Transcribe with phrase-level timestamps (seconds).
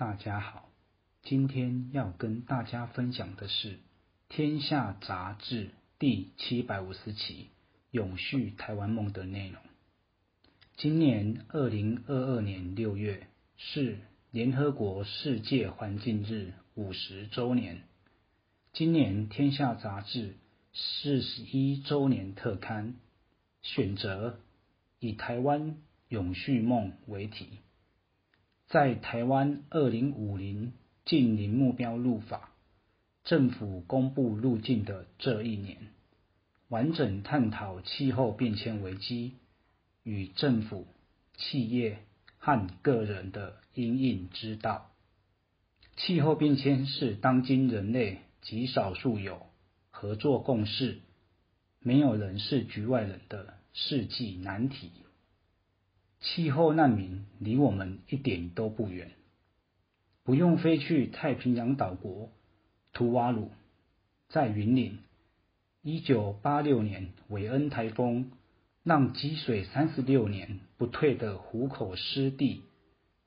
[0.00, 0.70] 大家好，
[1.22, 3.72] 今天要跟大家分享的是
[4.30, 5.66] 《天下杂志》
[5.98, 7.44] 第七百五十期
[7.90, 9.60] 《永续台湾梦》的内容。
[10.78, 13.26] 今年二零二二年六月
[13.58, 13.98] 是
[14.30, 17.82] 联合国世界环境日五十周年，
[18.72, 20.30] 今年《天下杂志》
[20.72, 22.94] 四十一周年特刊
[23.60, 24.40] 选择
[24.98, 25.76] 以台湾
[26.08, 27.58] 永续梦为题。
[28.70, 30.74] 在台湾二零五零
[31.04, 32.50] 近零目标入法，
[33.24, 35.88] 政府公布路径的这一年，
[36.68, 39.34] 完整探讨气候变迁危机
[40.04, 40.86] 与政府、
[41.36, 41.98] 企业
[42.38, 44.92] 和个人的因应之道。
[45.96, 49.48] 气候变迁是当今人类极少数有
[49.90, 51.00] 合作共识、
[51.80, 54.92] 没有人是局外人的世纪难题。
[56.20, 59.10] 气候难民离我们一点都不远，
[60.22, 62.30] 不用飞去太平洋岛国
[62.92, 63.50] 图瓦鲁，
[64.28, 64.98] 在云岭，
[65.82, 68.32] 一九八六年韦恩台风
[68.82, 72.64] 让积水三十六年不退的湖口湿地，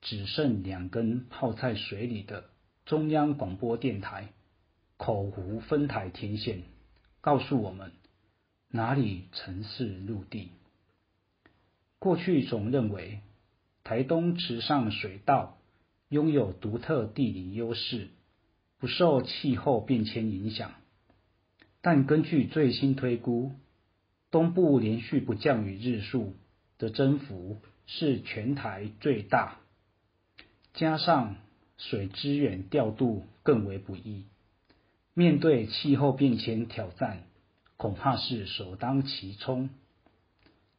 [0.00, 2.44] 只剩两根泡在水里的
[2.84, 4.28] 中央广播电台
[4.96, 6.62] 口湖分台天线，
[7.20, 7.90] 告诉我们
[8.70, 10.50] 哪里曾是陆地。
[11.98, 13.20] 过去总认为
[13.82, 15.58] 台东池上水道
[16.08, 18.08] 拥有独特地理优势，
[18.78, 20.72] 不受气候变迁影响。
[21.80, 23.52] 但根据最新推估，
[24.30, 26.34] 东部连续不降雨日数
[26.78, 29.58] 的增幅是全台最大，
[30.74, 31.36] 加上
[31.78, 34.24] 水资源调度更为不易，
[35.14, 37.22] 面对气候变迁挑战，
[37.76, 39.70] 恐怕是首当其冲。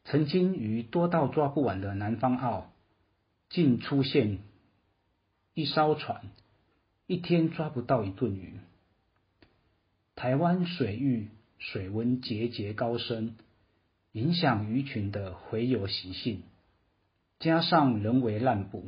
[0.10, 2.72] 曾经鱼多到抓不完的南方澳，
[3.50, 4.40] 竟出现
[5.54, 6.22] 一艘船，
[7.08, 8.54] 一天抓不到一顿鱼。
[10.16, 11.28] 台湾水域
[11.60, 13.36] 水温节节高升，
[14.14, 16.44] 影响鱼群的洄游习性，
[17.40, 18.88] 加上人为滥捕，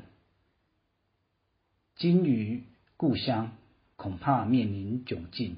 [1.98, 2.64] 金鱼
[2.96, 3.58] 故乡
[3.98, 5.58] 恐怕面临窘境。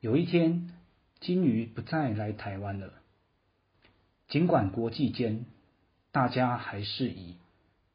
[0.00, 0.74] 有一天，
[1.20, 2.92] 金鱼不再来台湾了。
[4.28, 5.46] 尽管国际间
[6.12, 7.36] 大家还是以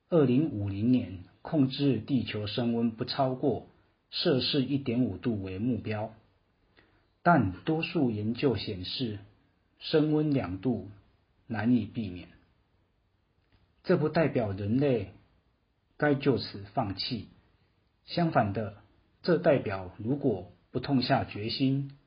[0.10, 3.68] 二零五零年控制地球升温不超过
[4.10, 6.14] 摄氏一点五度为目标，
[7.22, 9.20] 但多数研究显示
[9.80, 10.90] 升温两度
[11.48, 12.30] 难以避免。
[13.84, 15.12] 这不代表人类
[15.98, 17.28] 该就此放弃，
[18.06, 18.78] 相反的，
[19.22, 21.98] 这代表如果不痛下决心，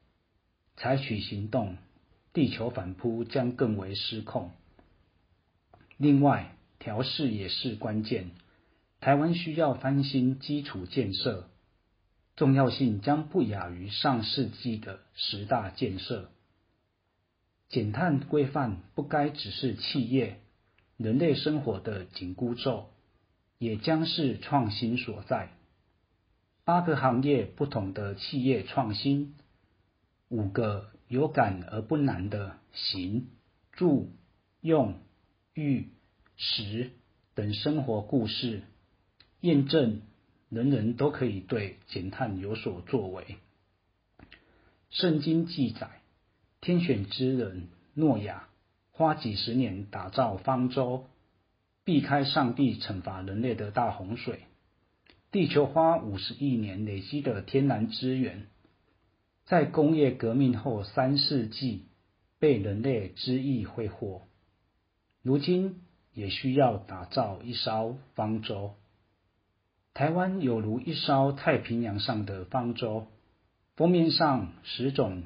[0.77, 1.77] 采取行动。
[2.37, 4.51] 地球反扑将更为失控。
[5.97, 8.33] 另外，调试也是关键。
[9.01, 11.49] 台湾需要翻新基础建设，
[12.37, 16.31] 重要性将不亚于上世纪的十大建设。
[17.71, 20.39] 减碳规范不该只是企业、
[20.99, 22.91] 人类生活的紧箍咒，
[23.57, 25.49] 也将是创新所在。
[26.67, 29.37] 八个行业不同的企业创新，
[30.29, 30.91] 五个。
[31.09, 33.29] 有感而不难的行、
[33.73, 34.11] 住、
[34.61, 34.99] 用、
[35.55, 35.89] 育、
[36.37, 36.91] 食
[37.35, 38.63] 等生活故事，
[39.41, 40.03] 验证
[40.49, 43.37] 人人都可以对减碳有所作为。
[44.91, 45.91] 圣经记载，
[46.61, 48.49] 天选之人诺亚
[48.91, 51.05] 花几十年打造方舟，
[51.85, 54.39] 避开上帝惩罚人类的大洪水；
[55.31, 58.49] 地球花五十亿年累积的天然资源。
[59.47, 61.85] 在工业革命后三世纪，
[62.41, 64.23] 被人类恣意挥霍，
[65.23, 68.75] 如今也需要打造一艘方舟。
[69.95, 73.07] 台湾有如一艘太平洋上的方舟，
[73.77, 75.23] 封面上十种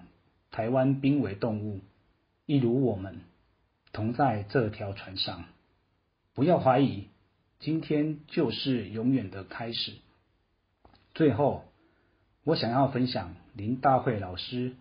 [0.51, 1.81] 台湾濒危动物，
[2.45, 3.23] 一如我们
[3.91, 5.47] 同在这条船上。
[6.35, 7.07] 不要怀疑，
[7.59, 9.95] 今天就是永远的开始。
[11.15, 11.65] 最后。
[12.45, 14.73] 我想要分享林大会老师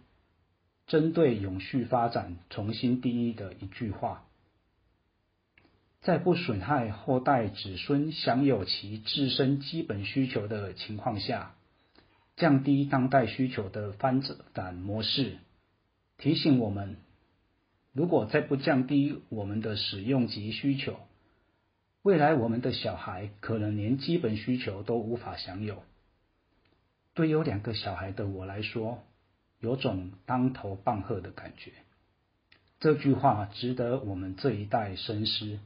[0.88, 4.24] 针对永续发展重新定义的一句话：
[6.02, 11.54] 在不损害后代子孙享有其自身基本需求的情况下，
[12.38, 14.22] 降低当代需求的翻
[14.54, 15.38] 转模式，
[16.18, 16.96] 提醒我们，
[17.92, 20.98] 如果再不降低我们的使用及需求，
[22.02, 25.84] 未来我们的小孩可能连基本需求都无法享有。
[27.20, 29.04] 对有两个小孩的我来说，
[29.60, 31.74] 有种当头棒喝的感觉。
[32.80, 35.60] 这句话值得我们这一代深思。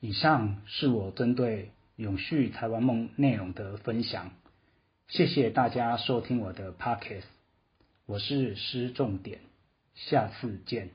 [0.00, 4.32] 以上是我针对永续台湾梦内容的分享。
[5.08, 7.24] 谢谢大家收听我的 Podcast，
[8.04, 9.40] 我是施重点，
[9.94, 10.90] 下次见。